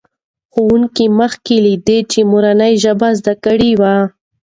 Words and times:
ښوونکي 0.53 1.05
مخکې 1.19 1.55
له 1.65 1.73
دې 1.87 1.99
مورنۍ 2.31 2.73
ژبه 2.83 3.09
زده 3.19 3.33
کړې 3.43 3.71
وه. 3.79 3.95